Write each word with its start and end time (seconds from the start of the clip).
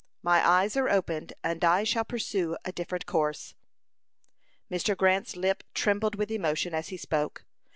My 0.23 0.43
eyes 0.43 0.75
are 0.75 0.89
opened, 0.89 1.33
and 1.43 1.63
I 1.63 1.83
shall 1.83 2.03
pursue 2.05 2.57
a 2.65 2.71
different 2.71 3.05
course." 3.05 3.53
Mr. 4.71 4.97
Grant's 4.97 5.35
lip 5.35 5.61
trembled 5.75 6.15
with 6.15 6.31
emotion 6.31 6.73
as 6.73 6.87
he 6.87 6.97
spoke. 6.97 7.41
Mr. 7.45 7.51